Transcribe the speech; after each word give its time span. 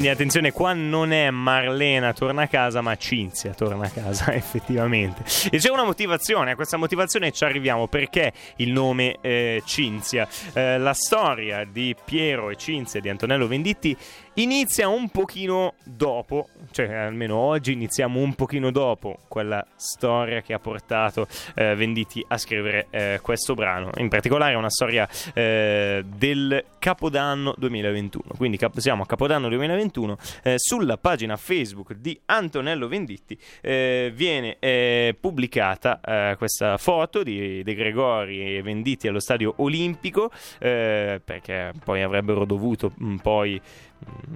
Quindi 0.00 0.16
attenzione, 0.16 0.50
qua 0.50 0.72
non 0.72 1.12
è 1.12 1.28
Marlena 1.28 2.14
torna 2.14 2.44
a 2.44 2.46
casa, 2.46 2.80
ma 2.80 2.96
Cinzia 2.96 3.52
torna 3.52 3.84
a 3.84 3.90
casa, 3.90 4.32
effettivamente. 4.32 5.24
E 5.50 5.58
c'è 5.58 5.68
una 5.68 5.84
motivazione, 5.84 6.52
a 6.52 6.54
questa 6.54 6.78
motivazione 6.78 7.32
ci 7.32 7.44
arriviamo 7.44 7.86
perché 7.86 8.32
il 8.56 8.72
nome 8.72 9.18
eh, 9.20 9.62
Cinzia. 9.66 10.26
Eh, 10.54 10.78
la 10.78 10.94
storia 10.94 11.66
di 11.70 11.94
Piero 12.02 12.48
e 12.48 12.56
Cinzia 12.56 12.98
di 12.98 13.10
Antonello 13.10 13.46
Venditti 13.46 13.94
inizia 14.34 14.88
un 14.88 15.08
pochino 15.08 15.74
dopo, 15.84 16.48
cioè 16.70 16.92
almeno 16.92 17.36
oggi 17.36 17.72
iniziamo 17.72 18.20
un 18.20 18.34
pochino 18.34 18.70
dopo 18.70 19.18
quella 19.28 19.66
storia 19.74 20.40
che 20.40 20.52
ha 20.52 20.58
portato 20.58 21.26
eh, 21.54 21.74
Venditti 21.74 22.24
a 22.28 22.38
scrivere 22.38 22.86
eh, 22.90 23.18
questo 23.22 23.54
brano. 23.54 23.90
In 23.96 24.08
particolare 24.08 24.52
è 24.52 24.56
una 24.56 24.70
storia 24.70 25.08
eh, 25.34 26.04
del 26.06 26.64
Capodanno 26.78 27.54
2021. 27.56 28.34
Quindi 28.36 28.56
cap- 28.56 28.78
siamo 28.78 29.02
a 29.02 29.06
Capodanno 29.06 29.48
2021. 29.48 30.16
Eh, 30.42 30.54
sulla 30.56 30.96
pagina 30.96 31.36
Facebook 31.36 31.94
di 31.94 32.18
Antonello 32.26 32.88
Venditti 32.88 33.38
eh, 33.60 34.12
viene 34.14 34.56
eh, 34.58 35.16
pubblicata 35.18 36.00
questa 36.36 36.76
foto 36.76 37.22
di 37.22 37.62
De 37.62 37.74
Gregori 37.74 38.56
e 38.56 38.62
Venditti 38.62 39.08
allo 39.08 39.20
stadio 39.20 39.54
olimpico 39.58 40.30
perché 40.58 41.72
poi 41.84 42.02
avrebbero 42.02 42.44
dovuto 42.44 42.92
mh, 42.96 43.16
poi 43.16 43.60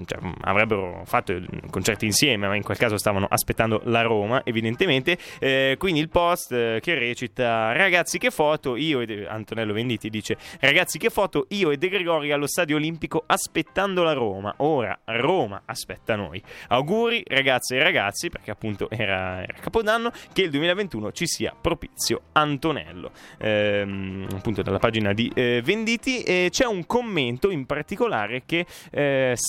cioè, 0.05 0.19
mm, 0.23 0.33
avrebbero 0.43 1.03
fatto 1.05 1.35
concerti 1.71 2.05
insieme, 2.05 2.49
ma 2.49 2.57
in 2.57 2.63
quel 2.63 2.77
caso 2.77 2.99
stavano 2.99 3.27
aspettando 3.29 3.81
la 3.85 4.03
Roma, 4.03 4.43
evidentemente. 4.45 5.17
Eh, 5.39 5.77
quindi 5.79 6.01
il 6.01 6.09
post 6.09 6.53
eh, 6.53 6.79
che 6.81 6.95
recita: 6.95 7.73
Ragazzi, 7.73 8.19
che 8.19 8.31
foto! 8.31 8.77
Io 8.77 9.01
e 9.01 9.07
De... 9.07 9.27
Antonello 9.27 9.73
Venditti 9.73 10.11
dice: 10.11 10.37
Ragazzi, 10.61 10.99
che 10.99 11.11
foto! 11.11 11.47
Io 11.51 11.71
e 11.71 11.77
De 11.77 11.89
Gregori 11.89 12.33
allo 12.33 12.47
stadio 12.47 12.77
olimpico 12.77 13.23
aspettando 13.27 14.03
la 14.03 14.13
Roma. 14.13 14.55
Ora 14.59 14.99
Roma 15.05 15.63
aspetta 15.65 16.17
noi. 16.17 16.43
Auguri, 16.69 17.23
ragazze 17.27 17.77
e 17.77 17.83
ragazzi, 17.83 18.29
perché 18.29 18.51
appunto 18.51 18.91
era, 18.91 19.43
era 19.43 19.55
Capodanno. 19.61 20.13
Che 20.33 20.43
il 20.43 20.51
2021 20.51 21.13
ci 21.13 21.27
sia 21.27 21.55
propizio 21.59 22.23
Antonello. 22.33 23.13
Eh, 23.39 24.27
appunto, 24.33 24.63
dalla 24.63 24.79
pagina 24.79 25.13
di 25.13 25.31
eh, 25.35 25.63
Venditti. 25.65 26.23
c'è 26.25 26.67
un 26.67 26.87
commento 26.87 27.51
in 27.51 27.67
particolare 27.67 28.43
che 28.45 28.67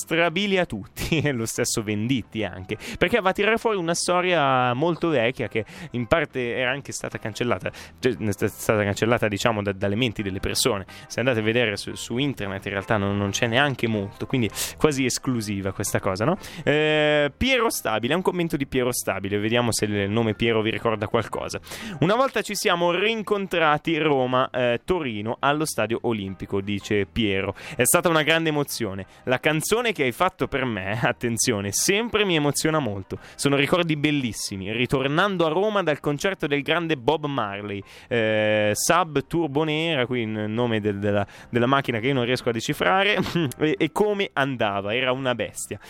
eh, 0.06 0.26
strabilia 0.26 0.66
tutti, 0.66 1.18
e 1.24 1.32
lo 1.32 1.46
stesso 1.46 1.82
Venditti 1.82 2.44
anche, 2.44 2.76
perché 2.98 3.20
va 3.20 3.30
a 3.30 3.32
tirare 3.32 3.58
fuori 3.58 3.76
una 3.76 3.94
storia 3.94 4.72
molto 4.74 5.08
vecchia 5.08 5.48
che 5.48 5.64
in 5.92 6.06
parte 6.06 6.56
era 6.56 6.70
anche 6.70 6.92
stata 6.92 7.18
cancellata, 7.18 7.70
cioè 7.98 8.16
è 8.16 8.48
stata 8.48 8.82
cancellata 8.82 9.28
diciamo 9.28 9.62
da, 9.62 9.72
dalle 9.72 9.96
menti 9.96 10.22
delle 10.22 10.40
persone. 10.40 10.86
Se 11.06 11.20
andate 11.20 11.40
a 11.40 11.42
vedere 11.42 11.76
su, 11.76 11.94
su 11.94 12.18
internet 12.18 12.64
in 12.66 12.72
realtà 12.72 12.96
non, 12.96 13.16
non, 13.16 13.30
c'è 13.30 13.46
neanche 13.46 13.86
molto, 13.88 14.26
quindi 14.26 14.50
quasi 14.76 15.04
esclusiva 15.04 15.72
questa 15.72 16.00
cosa, 16.00 16.24
no? 16.24 16.38
Eh, 16.64 17.32
Piero 17.36 17.70
Stabile, 17.70 18.14
un 18.14 18.22
commento 18.22 18.56
di 18.56 18.66
Piero 18.66 18.92
Stabile, 18.92 19.38
vediamo 19.38 19.72
se 19.72 19.84
il 19.84 20.10
nome 20.10 20.34
Piero 20.34 20.62
vi 20.62 20.70
ricorda 20.70 21.08
qualcosa. 21.08 21.60
Una 22.00 22.14
volta 22.14 22.42
ci 22.42 22.54
siamo 22.54 22.92
rincontrati 22.92 23.98
Roma-Torino 23.98 25.32
eh, 25.34 25.36
allo 25.40 25.64
stadio 25.64 25.98
olimpico, 26.02 26.60
dice 26.60 27.06
Piero. 27.06 27.54
È 27.74 27.84
stata 27.84 28.08
una 28.08 28.22
grande 28.22 28.50
emozione. 28.50 29.06
La 29.24 29.40
canzone 29.40 29.92
che 29.96 30.02
hai 30.02 30.12
fatto 30.12 30.46
per 30.46 30.66
me, 30.66 31.00
attenzione, 31.02 31.72
sempre 31.72 32.26
mi 32.26 32.36
emoziona 32.36 32.78
molto. 32.78 33.18
Sono 33.34 33.56
ricordi 33.56 33.96
bellissimi. 33.96 34.70
Ritornando 34.70 35.46
a 35.46 35.48
Roma 35.48 35.82
dal 35.82 36.00
concerto 36.00 36.46
del 36.46 36.60
grande 36.60 36.98
Bob 36.98 37.24
Marley, 37.24 37.82
eh, 38.08 38.72
Sub 38.74 39.26
Turbo 39.26 39.64
Nera, 39.64 40.04
qui 40.04 40.20
il 40.20 40.28
nome 40.28 40.80
del, 40.80 40.98
della, 40.98 41.26
della, 41.48 41.66
macchina 41.66 41.98
che 41.98 42.08
io 42.08 42.14
non 42.14 42.26
riesco 42.26 42.50
a 42.50 42.52
decifrare, 42.52 43.16
e, 43.58 43.74
e 43.78 43.90
come 43.90 44.28
andava, 44.34 44.94
era 44.94 45.12
una 45.12 45.34
bestia. 45.34 45.80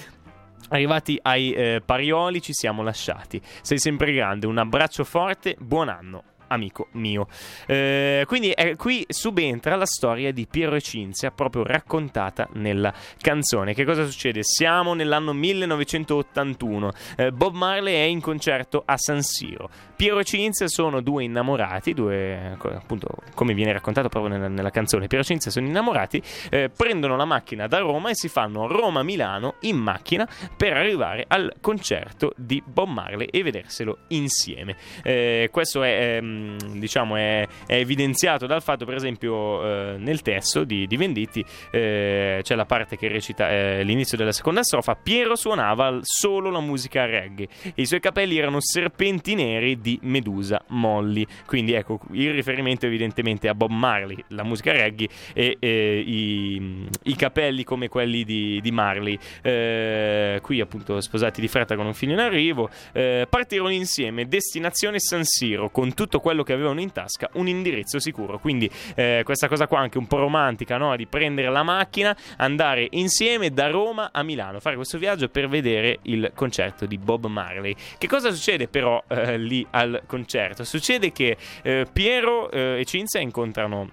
Arrivati 0.68 1.18
ai 1.22 1.52
eh, 1.52 1.82
Parioli 1.84 2.40
ci 2.40 2.52
siamo 2.52 2.82
lasciati. 2.82 3.40
Sei 3.60 3.78
sempre 3.78 4.12
grande, 4.12 4.46
un 4.46 4.58
abbraccio 4.58 5.02
forte, 5.02 5.56
buon 5.58 5.88
anno 5.88 6.22
amico 6.48 6.88
mio. 6.92 7.28
Eh, 7.66 8.24
quindi 8.26 8.50
eh, 8.52 8.76
qui 8.76 9.04
subentra 9.08 9.76
la 9.76 9.86
storia 9.86 10.32
di 10.32 10.46
Piero 10.48 10.74
e 10.76 10.80
Cinzia, 10.80 11.30
proprio 11.30 11.64
raccontata 11.64 12.48
nella 12.54 12.92
canzone. 13.20 13.74
Che 13.74 13.84
cosa 13.84 14.04
succede? 14.06 14.40
Siamo 14.42 14.94
nell'anno 14.94 15.32
1981. 15.32 16.92
Eh, 17.16 17.32
Bob 17.32 17.54
Marley 17.54 17.94
è 17.94 18.06
in 18.06 18.20
concerto 18.20 18.82
a 18.84 18.96
San 18.96 19.22
Siro. 19.22 19.68
Piero 19.96 20.18
e 20.18 20.24
Cinzia 20.24 20.68
sono 20.68 21.00
due 21.00 21.24
innamorati, 21.24 21.94
due, 21.94 22.56
appunto, 22.60 23.08
come 23.34 23.54
viene 23.54 23.72
raccontato 23.72 24.08
proprio 24.08 24.34
nella, 24.34 24.48
nella 24.48 24.70
canzone. 24.70 25.06
Piero 25.06 25.24
e 25.24 25.26
Cinzia 25.26 25.50
sono 25.50 25.66
innamorati, 25.66 26.22
eh, 26.50 26.68
prendono 26.68 27.16
la 27.16 27.24
macchina 27.24 27.66
da 27.66 27.78
Roma 27.78 28.10
e 28.10 28.14
si 28.14 28.28
fanno 28.28 28.66
Roma-Milano 28.66 29.54
in 29.60 29.78
macchina 29.78 30.28
per 30.54 30.74
arrivare 30.74 31.24
al 31.26 31.54
concerto 31.60 32.32
di 32.36 32.62
Bob 32.64 32.88
Marley 32.88 33.28
e 33.30 33.42
vederselo 33.42 33.98
insieme. 34.08 34.76
Eh, 35.02 35.48
questo 35.50 35.82
è 35.82 36.16
ehm, 36.16 36.35
diciamo 36.78 37.16
è, 37.16 37.46
è, 37.66 37.74
evidenziato 37.74 38.46
dal 38.46 38.62
fatto, 38.62 38.84
per 38.84 38.94
esempio, 38.94 39.64
eh, 39.64 39.96
nel 39.98 40.22
testo 40.22 40.64
di, 40.64 40.86
di 40.86 40.96
Venditti 40.96 41.44
eh, 41.70 42.40
c'è 42.42 42.54
la 42.54 42.64
parte 42.64 42.96
che 42.96 43.08
recita 43.08 43.50
eh, 43.50 43.82
l'inizio 43.82 44.16
della 44.16 44.32
seconda 44.32 44.62
strofa. 44.62 44.94
Piero 44.94 45.36
suonava 45.36 45.98
solo 46.02 46.50
la 46.50 46.60
musica 46.60 47.04
reggae 47.04 47.48
e 47.62 47.82
i 47.82 47.86
suoi 47.86 48.00
capelli 48.00 48.38
erano 48.38 48.60
serpenti 48.60 49.34
neri 49.34 49.80
di 49.80 49.98
Medusa 50.02 50.62
Molly. 50.68 51.26
Quindi 51.46 51.72
ecco 51.72 52.00
il 52.12 52.32
riferimento 52.32 52.86
evidentemente 52.86 53.48
a 53.48 53.54
Bob 53.54 53.70
Marley, 53.70 54.22
la 54.28 54.44
musica 54.44 54.72
reggae 54.72 55.08
e 55.32 55.56
i, 55.60 56.88
i, 57.04 57.16
capelli 57.16 57.64
come 57.64 57.88
quelli 57.88 58.24
di, 58.24 58.60
di 58.60 58.70
Marley. 58.70 59.18
Eh, 59.42 60.38
qui 60.42 60.60
appunto 60.60 61.00
sposati 61.00 61.40
di 61.40 61.48
fretta 61.48 61.76
con 61.76 61.86
un 61.86 61.94
figlio 61.94 62.12
in 62.12 62.20
arrivo. 62.20 62.68
Eh, 62.92 63.26
partirono 63.28 63.70
insieme, 63.70 64.26
destinazione 64.26 64.98
San 64.98 65.24
Siro, 65.24 65.70
con 65.70 65.94
tutto 65.94 66.20
quello 66.26 66.42
che 66.42 66.54
avevano 66.54 66.80
in 66.80 66.90
tasca, 66.90 67.30
un 67.34 67.46
indirizzo 67.46 68.00
sicuro. 68.00 68.40
Quindi 68.40 68.68
eh, 68.96 69.22
questa 69.24 69.46
cosa 69.46 69.68
qua 69.68 69.78
anche 69.78 69.96
un 69.96 70.08
po' 70.08 70.18
romantica, 70.18 70.76
no? 70.76 70.96
di 70.96 71.06
prendere 71.06 71.48
la 71.50 71.62
macchina, 71.62 72.16
andare 72.38 72.88
insieme 72.90 73.50
da 73.50 73.70
Roma 73.70 74.10
a 74.10 74.24
Milano, 74.24 74.58
fare 74.58 74.74
questo 74.74 74.98
viaggio 74.98 75.28
per 75.28 75.48
vedere 75.48 76.00
il 76.02 76.32
concerto 76.34 76.84
di 76.84 76.98
Bob 76.98 77.26
Marley. 77.26 77.76
Che 77.96 78.08
cosa 78.08 78.32
succede 78.32 78.66
però 78.66 79.00
eh, 79.06 79.38
lì 79.38 79.64
al 79.70 80.02
concerto? 80.04 80.64
Succede 80.64 81.12
che 81.12 81.36
eh, 81.62 81.86
Piero 81.92 82.50
eh, 82.50 82.80
e 82.80 82.84
Cinzia 82.84 83.20
incontrano 83.20 83.88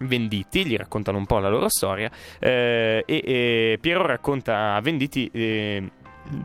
Venditti, 0.00 0.66
gli 0.66 0.76
raccontano 0.76 1.16
un 1.16 1.24
po' 1.24 1.38
la 1.38 1.48
loro 1.48 1.70
storia 1.70 2.10
eh, 2.38 3.02
e, 3.06 3.22
e, 3.24 3.78
Piero 3.80 4.04
racconta 4.04 4.74
a 4.74 4.80
Venditti 4.82 5.30
eh, 5.32 5.90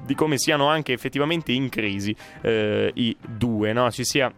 di 0.06 0.16
come 0.16 0.38
siano 0.38 0.70
anche 0.70 0.94
effettivamente 0.94 1.52
in 1.52 1.68
crisi 1.68 2.16
eh, 2.44 2.92
i 2.94 3.18
due, 3.28 3.74
no? 3.74 3.92
ci 3.92 4.06
sia 4.06 4.32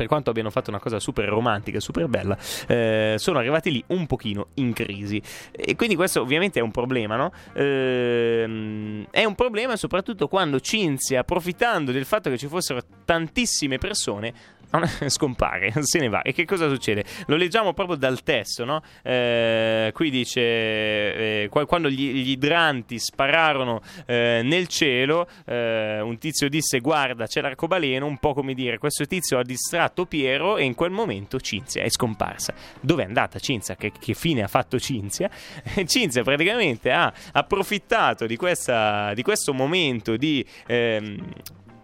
per 0.00 0.08
quanto 0.08 0.30
abbiano 0.30 0.48
fatto 0.48 0.70
una 0.70 0.78
cosa 0.78 0.98
super 0.98 1.26
romantica 1.28 1.78
super 1.78 2.06
bella, 2.06 2.34
eh, 2.66 3.16
sono 3.18 3.38
arrivati 3.38 3.70
lì 3.70 3.84
un 3.88 4.06
pochino 4.06 4.46
in 4.54 4.72
crisi. 4.72 5.20
E 5.50 5.76
quindi 5.76 5.94
questo 5.94 6.22
ovviamente 6.22 6.58
è 6.58 6.62
un 6.62 6.70
problema, 6.70 7.16
no? 7.16 7.32
Eh, 7.52 9.06
è 9.10 9.24
un 9.24 9.34
problema 9.34 9.76
soprattutto 9.76 10.26
quando 10.26 10.58
Cinzia, 10.58 11.20
approfittando 11.20 11.92
del 11.92 12.06
fatto 12.06 12.30
che 12.30 12.38
ci 12.38 12.46
fossero 12.46 12.80
tantissime 13.04 13.76
persone, 13.76 14.32
scompare, 15.08 15.72
se 15.82 15.98
ne 15.98 16.08
va. 16.08 16.22
E 16.22 16.32
che 16.32 16.44
cosa 16.44 16.68
succede? 16.68 17.04
Lo 17.26 17.36
leggiamo 17.36 17.72
proprio 17.72 17.96
dal 17.96 18.22
testo, 18.22 18.64
no? 18.64 18.82
Eh, 19.02 19.90
qui 19.92 20.10
dice: 20.10 20.40
eh, 20.40 21.48
quando 21.48 21.88
gli, 21.90 22.12
gli, 22.12 22.30
idranti 22.30 22.98
spararono 22.98 23.80
eh, 24.06 24.40
nel 24.44 24.68
cielo, 24.68 25.28
eh, 25.46 26.00
un 26.00 26.18
tizio 26.18 26.48
disse: 26.48 26.80
Guarda, 26.80 27.26
c'è 27.26 27.40
l'arcobaleno. 27.40 28.06
Un 28.06 28.18
po' 28.18 28.34
come 28.34 28.54
dire, 28.54 28.78
questo 28.78 29.06
tizio 29.06 29.38
ha 29.38 29.42
distratto 29.42 30.06
Piero 30.06 30.56
e 30.56 30.64
in 30.64 30.74
quel 30.74 30.90
momento 30.90 31.40
Cinzia 31.40 31.82
è 31.82 31.88
scomparsa. 31.88 32.54
Dove 32.80 33.02
è 33.02 33.06
andata 33.06 33.38
Cinzia? 33.38 33.74
Che, 33.76 33.92
che 33.98 34.14
fine 34.14 34.42
ha 34.42 34.48
fatto 34.48 34.78
Cinzia? 34.78 35.28
Cinzia 35.86 36.22
praticamente 36.22 36.90
ha 36.90 37.12
approfittato 37.32 38.26
di, 38.26 38.36
questa, 38.36 39.12
di 39.14 39.22
questo 39.22 39.52
momento 39.52 40.16
di. 40.16 40.44
Ehm, 40.66 41.32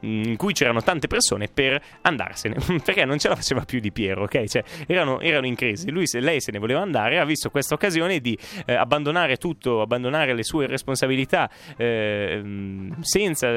in 0.01 0.37
cui 0.37 0.53
c'erano 0.53 0.83
tante 0.83 1.07
persone 1.07 1.49
per 1.49 1.81
andarsene 2.03 2.57
perché 2.85 3.05
non 3.05 3.19
ce 3.19 3.29
la 3.29 3.37
faceva 3.37 3.65
più 3.65 3.81
di 3.81 3.93
Piero, 3.93 4.25
ok? 4.25 4.45
Cioè, 4.45 4.65
erano, 4.87 5.21
erano 5.21 5.47
in 5.47 5.55
crisi. 5.55 5.91
Lui, 5.91 6.07
se 6.07 6.21
lei 6.21 6.41
se 6.41 6.53
ne 6.53 6.59
voleva 6.59 6.81
andare, 6.81 7.19
ha 7.19 7.25
visto 7.25 7.51
questa 7.51 7.75
occasione 7.75 8.21
di 8.21 8.39
eh, 8.67 8.75
abbandonare 8.75 9.37
tutto, 9.37 9.81
abbandonare 9.81 10.35
le 10.35 10.43
sue 10.43 10.67
responsabilità 10.67 11.51
eh, 11.77 12.43
senza, 13.01 13.49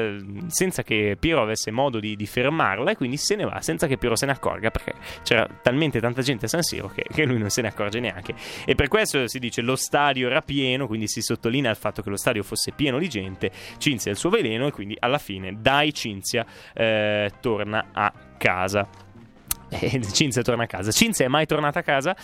senza, 0.48 0.82
che 0.82 1.16
Piero 1.18 1.42
avesse 1.42 1.70
modo 1.70 2.00
di, 2.00 2.16
di, 2.16 2.26
fermarla 2.26 2.92
e 2.92 2.96
quindi 2.96 3.16
se 3.16 3.36
ne 3.36 3.44
va 3.44 3.60
senza 3.60 3.86
che 3.86 3.98
Piero 3.98 4.16
se 4.16 4.26
ne 4.26 4.32
accorga 4.32 4.70
perché 4.70 4.94
c'era 5.22 5.46
talmente 5.62 6.00
tanta 6.00 6.22
gente 6.22 6.46
a 6.46 6.48
San 6.48 6.62
Siro 6.62 6.88
che, 6.88 7.04
che 7.10 7.24
lui 7.24 7.38
non 7.38 7.50
se 7.50 7.62
ne 7.62 7.68
accorge 7.68 8.00
neanche. 8.00 8.34
E 8.64 8.74
per 8.74 8.88
questo 8.88 9.26
si 9.28 9.38
dice 9.38 9.60
lo 9.60 9.76
stadio 9.76 10.28
era 10.28 10.40
pieno, 10.40 10.86
quindi 10.86 11.06
si 11.08 11.20
sottolinea 11.20 11.70
il 11.70 11.76
fatto 11.76 12.02
che 12.02 12.10
lo 12.10 12.16
stadio 12.16 12.42
fosse 12.42 12.72
pieno 12.72 12.98
di 12.98 13.08
gente, 13.08 13.50
Cinzia 13.78 14.10
il 14.10 14.16
suo 14.16 14.30
veleno 14.30 14.66
e 14.66 14.72
quindi 14.72 14.96
alla 14.98 15.18
fine 15.18 15.56
dai 15.60 15.92
Cinzia 15.92 16.29
Cinzia 16.30 16.46
eh, 16.72 17.32
torna 17.40 17.86
a 17.92 18.12
casa. 18.38 18.86
E 19.68 20.00
Cinzia 20.12 20.42
torna 20.42 20.64
a 20.64 20.66
casa. 20.66 20.92
Cinzia 20.92 21.24
è 21.24 21.28
mai 21.28 21.46
tornata 21.46 21.80
a 21.80 21.82
casa? 21.82 22.14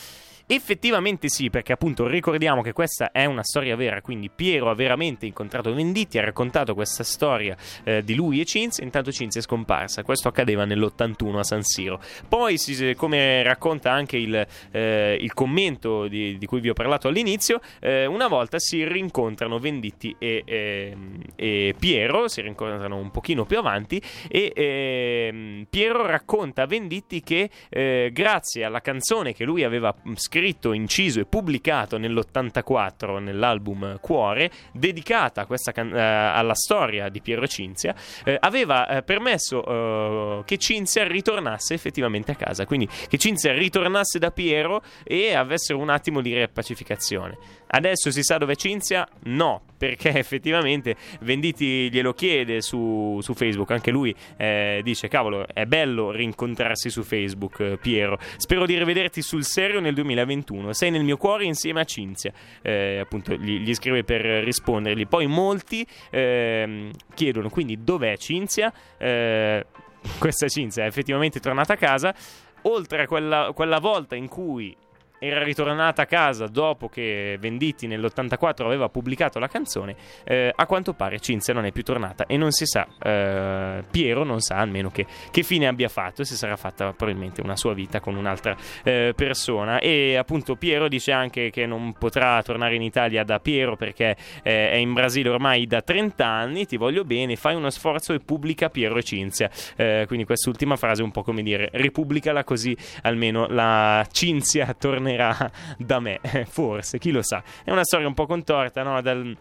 Effettivamente 0.48 1.28
sì, 1.28 1.50
perché 1.50 1.72
appunto 1.72 2.06
ricordiamo 2.06 2.62
che 2.62 2.72
questa 2.72 3.10
è 3.10 3.24
una 3.24 3.42
storia 3.42 3.74
vera, 3.74 4.00
quindi 4.00 4.30
Piero 4.30 4.70
ha 4.70 4.76
veramente 4.76 5.26
incontrato 5.26 5.74
Venditti, 5.74 6.18
ha 6.18 6.24
raccontato 6.24 6.72
questa 6.72 7.02
storia 7.02 7.56
eh, 7.82 8.04
di 8.04 8.14
lui 8.14 8.40
e 8.40 8.44
Cinzia, 8.44 8.84
intanto 8.84 9.10
Cinzia 9.10 9.40
è 9.40 9.42
scomparsa, 9.42 10.04
questo 10.04 10.28
accadeva 10.28 10.64
nell'81 10.64 11.38
a 11.38 11.42
San 11.42 11.64
Siro. 11.64 12.00
Poi, 12.28 12.58
si, 12.58 12.94
come 12.94 13.42
racconta 13.42 13.90
anche 13.90 14.18
il, 14.18 14.46
eh, 14.70 15.18
il 15.20 15.34
commento 15.34 16.06
di, 16.06 16.38
di, 16.38 16.46
cui 16.46 16.60
vi 16.60 16.68
ho 16.68 16.74
parlato 16.74 17.08
all'inizio, 17.08 17.60
eh, 17.80 18.06
una 18.06 18.28
volta 18.28 18.60
si 18.60 18.86
rincontrano 18.86 19.58
Venditti 19.58 20.14
e, 20.16 20.44
ehm, 20.46 21.22
e, 21.34 21.74
Piero, 21.76 22.28
si 22.28 22.40
rincontrano 22.40 22.96
un 22.96 23.10
pochino 23.10 23.46
più 23.46 23.58
avanti 23.58 24.00
e 24.28 24.52
ehm, 24.54 25.66
Piero 25.68 26.06
racconta 26.06 26.62
a 26.62 26.66
Venditti 26.66 27.20
che 27.20 27.50
eh, 27.68 28.10
grazie 28.12 28.62
alla 28.62 28.80
canzone 28.80 29.32
che 29.32 29.42
lui 29.42 29.64
aveva 29.64 29.92
scritto 30.14 30.34
scritto, 30.36 30.72
inciso 30.74 31.20
e 31.20 31.24
pubblicato 31.24 31.96
nell'84 31.96 33.18
nell'album 33.18 33.98
Cuore, 34.00 34.50
dedicata 34.72 35.46
can- 35.46 35.96
eh, 35.96 36.00
alla 36.00 36.54
storia 36.54 37.08
di 37.08 37.22
Piero 37.22 37.46
Cinzia, 37.46 37.94
eh, 38.22 38.36
aveva 38.38 38.86
eh, 38.86 39.02
permesso 39.02 39.64
eh, 39.64 40.42
che 40.44 40.58
Cinzia 40.58 41.06
ritornasse 41.06 41.72
effettivamente 41.72 42.32
a 42.32 42.34
casa, 42.34 42.66
quindi 42.66 42.86
che 43.08 43.16
Cinzia 43.16 43.52
ritornasse 43.54 44.18
da 44.18 44.30
Piero 44.30 44.82
e 45.04 45.34
avessero 45.34 45.78
un 45.78 45.88
attimo 45.88 46.20
di 46.20 46.34
riappacificazione. 46.34 47.38
Adesso 47.68 48.10
si 48.10 48.22
sa 48.22 48.36
dove 48.36 48.52
è 48.52 48.56
Cinzia? 48.56 49.08
No, 49.24 49.62
perché 49.78 50.10
effettivamente 50.10 50.96
Venditi 51.20 51.90
glielo 51.90 52.12
chiede 52.12 52.60
su, 52.60 53.18
su 53.20 53.34
Facebook, 53.34 53.70
anche 53.70 53.90
lui 53.90 54.14
eh, 54.36 54.80
dice 54.82 55.08
cavolo 55.08 55.46
è 55.46 55.64
bello 55.66 56.10
rincontrarsi 56.10 56.90
su 56.90 57.02
Facebook 57.02 57.60
eh, 57.60 57.78
Piero, 57.78 58.18
spero 58.36 58.66
di 58.66 58.76
rivederti 58.78 59.22
sul 59.22 59.44
serio 59.44 59.80
nel 59.80 59.94
2021, 59.94 60.72
sei 60.72 60.90
nel 60.90 61.04
mio 61.04 61.16
cuore 61.16 61.44
insieme 61.44 61.80
a 61.80 61.84
Cinzia, 61.84 62.32
eh, 62.62 62.98
appunto 62.98 63.34
gli, 63.34 63.58
gli, 63.60 63.74
scrive 63.74 64.04
per 64.04 64.22
rispondergli, 64.22 65.06
poi 65.06 65.26
molti 65.26 65.86
ehm, 66.10 66.90
chiedono 67.14 67.48
quindi 67.48 67.82
dov'è 67.82 68.16
Cinzia, 68.16 68.72
eh, 68.98 69.66
questa 70.18 70.48
Cinzia 70.48 70.84
è 70.84 70.86
effettivamente 70.86 71.40
tornata 71.40 71.74
a 71.74 71.76
casa, 71.76 72.14
oltre 72.62 73.02
a 73.02 73.06
quella, 73.06 73.52
quella 73.54 73.78
volta 73.78 74.14
in 74.14 74.28
cui 74.28 74.76
era 75.18 75.42
ritornata 75.42 76.02
a 76.02 76.06
casa 76.06 76.46
dopo 76.46 76.88
che 76.88 77.36
Venditti 77.40 77.86
nell'84 77.86 78.64
aveva 78.64 78.88
pubblicato 78.88 79.38
la 79.38 79.48
canzone, 79.48 79.96
eh, 80.24 80.52
a 80.54 80.66
quanto 80.66 80.92
pare 80.92 81.20
Cinzia 81.20 81.54
non 81.54 81.64
è 81.64 81.72
più 81.72 81.82
tornata 81.82 82.26
e 82.26 82.36
non 82.36 82.50
si 82.52 82.66
sa, 82.66 82.86
eh, 83.02 83.84
Piero 83.90 84.24
non 84.24 84.40
sa 84.40 84.56
almeno 84.56 84.90
che, 84.90 85.06
che, 85.30 85.42
fine 85.42 85.66
abbia 85.66 85.88
fatto, 85.88 86.24
se 86.24 86.34
sarà 86.34 86.56
fatta 86.56 86.92
probabilmente 86.92 87.40
una 87.40 87.56
sua 87.56 87.72
vita 87.72 88.00
con 88.00 88.16
un'altra 88.16 88.56
eh, 88.82 89.12
persona. 89.16 89.78
E 89.78 90.16
appunto 90.16 90.56
Piero 90.56 90.88
dice 90.88 91.12
anche 91.12 91.50
che 91.50 91.66
non 91.66 91.94
potrà 91.94 92.42
tornare 92.42 92.74
in 92.74 92.82
Italia 92.82 93.24
da 93.24 93.38
Piero 93.40 93.76
perché 93.76 94.16
eh, 94.42 94.70
è 94.70 94.76
in 94.76 94.92
Brasile 94.92 95.30
ormai 95.30 95.66
da 95.66 95.80
30 95.82 96.26
anni, 96.26 96.66
ti 96.66 96.76
voglio 96.76 97.04
bene, 97.04 97.36
fai 97.36 97.54
uno 97.54 97.70
sforzo 97.70 98.12
e 98.12 98.20
pubblica 98.20 98.68
Piero 98.68 98.96
e 98.96 99.02
Cinzia, 99.02 99.50
eh, 99.76 100.04
quindi 100.06 100.24
quest'ultima 100.24 100.76
frase 100.76 101.00
è 101.00 101.04
un 101.04 101.10
po' 101.10 101.22
come 101.22 101.42
dire 101.42 101.68
ripubblicala 101.72 102.44
così 102.44 102.76
almeno 103.02 103.46
la 103.46 104.06
Cinzia 104.10 104.74
torna 104.78 105.05
tornerà 105.06 105.50
da 105.78 106.00
me, 106.00 106.20
forse, 106.48 106.98
chi 106.98 107.10
lo 107.12 107.22
sa. 107.22 107.42
È 107.62 107.70
una 107.70 107.84
storia 107.84 108.08
un 108.08 108.14
po' 108.14 108.26
contorta, 108.26 108.82
no? 108.82 109.00
Dal, 109.00 109.36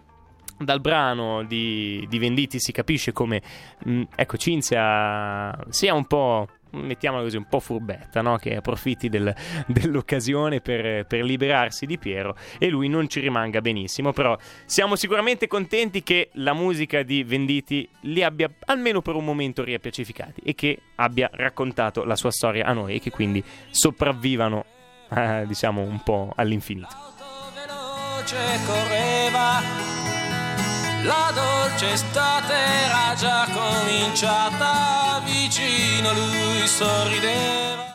dal 0.58 0.80
brano 0.80 1.44
di, 1.44 2.06
di, 2.08 2.20
Venditi 2.20 2.60
si 2.60 2.72
capisce 2.72 3.12
come, 3.12 3.42
mh, 3.84 3.92
mm, 3.92 4.04
ecco, 4.16 4.38
Cinzia 4.38 5.58
sia 5.70 5.94
un 5.94 6.06
po' 6.06 6.48
mettiamola 6.76 7.24
così, 7.24 7.38
un 7.38 7.48
po' 7.48 7.60
furbetta, 7.62 8.22
no? 8.22 8.38
che 8.38 8.58
approfitti 8.58 9.08
del, 9.08 9.34
dell'occasione 9.66 10.60
per, 10.60 11.06
per, 11.06 11.24
liberarsi 11.24 11.86
di 11.86 11.98
Piero 11.98 12.36
e 12.60 12.68
lui 12.68 12.90
non 12.90 13.08
ci 13.08 13.22
rimanga 13.22 13.62
benissimo, 13.62 14.12
però 14.12 14.38
siamo 14.66 14.96
sicuramente 14.96 15.48
contenti 15.48 16.04
che 16.04 16.30
la 16.34 16.54
musica 16.54 17.02
di 17.04 17.24
Venditi 17.24 17.88
li 18.02 18.24
abbia 18.24 18.52
almeno 18.66 19.02
per 19.02 19.16
un 19.16 19.24
momento 19.24 19.64
riappacificati 19.64 20.42
e 20.44 20.54
che 20.54 20.80
abbia 20.96 21.30
raccontato 21.32 22.04
la 22.04 22.16
sua 22.18 22.32
storia 22.32 22.66
a 22.66 22.74
noi 22.74 22.96
e 22.96 23.00
che 23.00 23.10
quindi 23.10 23.42
sopravvivano 23.70 24.66
eh, 25.10 25.44
diciamo 25.48 25.82
un 25.82 26.02
po' 26.04 26.32
all'infinito. 26.36 26.96
correva, 28.66 29.62
la 31.04 31.32
dolce 31.34 31.92
estate 31.92 32.54
era 32.54 33.14
già 33.16 33.48
cominciata, 33.52 35.22
vicino 35.24 36.12
lui 36.14 36.68
sorrideva 36.68 37.86